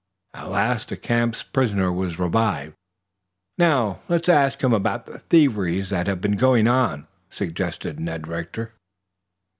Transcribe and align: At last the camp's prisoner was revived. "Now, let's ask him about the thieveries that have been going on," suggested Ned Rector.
At 0.33 0.49
last 0.49 0.89
the 0.89 0.97
camp's 0.97 1.43
prisoner 1.43 1.91
was 1.93 2.17
revived. 2.17 2.73
"Now, 3.59 3.99
let's 4.09 4.29
ask 4.29 4.63
him 4.63 4.73
about 4.73 5.05
the 5.05 5.19
thieveries 5.19 5.91
that 5.91 6.07
have 6.07 6.21
been 6.21 6.37
going 6.37 6.67
on," 6.67 7.05
suggested 7.29 7.99
Ned 7.99 8.27
Rector. 8.27 8.73